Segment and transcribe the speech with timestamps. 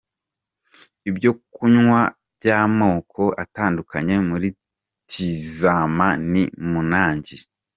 [1.09, 2.01] Ibyo kunywa
[2.37, 4.47] by'amoko atandukanye muri
[5.09, 7.37] Tizama ni munangi.